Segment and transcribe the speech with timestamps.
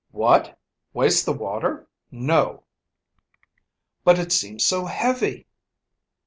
[0.09, 0.57] "What!
[0.93, 1.87] Waste that water?
[2.09, 2.63] No."
[4.03, 5.45] "But it seems so heavy."